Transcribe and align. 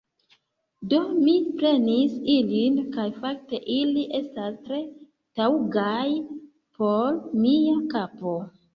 Do, 0.93 1.01
mi 1.25 1.35
prenis 1.59 2.15
ilin 2.37 2.81
kaj 2.97 3.05
fakte 3.19 3.61
ili 3.75 4.07
estas 4.23 4.59
tre 4.67 4.83
taŭgaj 5.43 6.09
por 6.81 7.25
mia 7.47 7.81
kapo 7.97 8.39